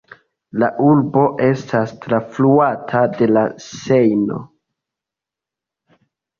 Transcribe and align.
La 0.61 0.69
urbo 0.85 1.25
estas 1.49 1.93
trafluata 2.07 3.03
de 3.21 3.29
la 3.35 3.45
Sejno. 3.69 4.43